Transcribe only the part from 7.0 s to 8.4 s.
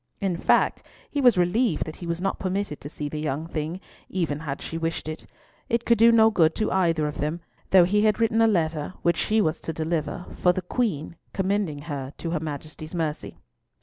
of them, though he had